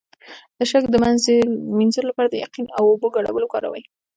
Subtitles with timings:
[0.57, 0.95] د شک د
[1.77, 3.83] مینځلو لپاره د یقین او اوبو ګډول وکاروئ